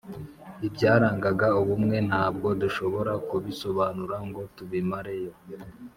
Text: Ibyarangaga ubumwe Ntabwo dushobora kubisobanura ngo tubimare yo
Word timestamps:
Ibyarangaga 0.67 1.47
ubumwe 1.61 1.97
Ntabwo 2.09 2.47
dushobora 2.61 3.11
kubisobanura 3.29 4.17
ngo 4.27 4.41
tubimare 4.55 5.13
yo 5.23 5.33